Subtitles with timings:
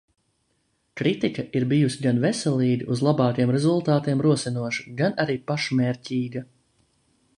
[1.01, 6.43] Kritika ir bijusi gan veselīga, uz labākiem rezultātiem rosinoša, gan arī pašmērķīga.